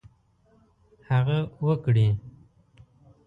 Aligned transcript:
هغه 1.09 1.37
وکړي. 1.65 2.07